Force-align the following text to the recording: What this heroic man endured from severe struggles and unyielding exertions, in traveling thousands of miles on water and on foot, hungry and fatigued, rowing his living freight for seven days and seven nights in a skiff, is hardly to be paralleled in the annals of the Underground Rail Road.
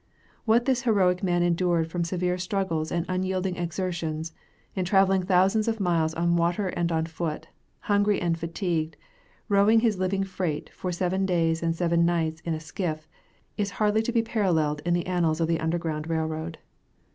What 0.45 0.65
this 0.65 0.81
heroic 0.81 1.21
man 1.21 1.43
endured 1.43 1.87
from 1.91 2.03
severe 2.03 2.39
struggles 2.39 2.91
and 2.91 3.05
unyielding 3.07 3.55
exertions, 3.55 4.33
in 4.73 4.83
traveling 4.83 5.21
thousands 5.21 5.67
of 5.67 5.79
miles 5.79 6.15
on 6.15 6.35
water 6.37 6.69
and 6.69 6.91
on 6.91 7.05
foot, 7.05 7.49
hungry 7.81 8.19
and 8.19 8.35
fatigued, 8.35 8.97
rowing 9.47 9.81
his 9.81 9.99
living 9.99 10.23
freight 10.23 10.71
for 10.73 10.91
seven 10.91 11.27
days 11.27 11.61
and 11.61 11.75
seven 11.75 12.03
nights 12.03 12.41
in 12.41 12.55
a 12.55 12.59
skiff, 12.59 13.07
is 13.57 13.69
hardly 13.77 14.01
to 14.01 14.11
be 14.11 14.23
paralleled 14.23 14.81
in 14.85 14.95
the 14.95 15.05
annals 15.05 15.39
of 15.39 15.47
the 15.47 15.59
Underground 15.59 16.09
Rail 16.09 16.25
Road. 16.25 16.57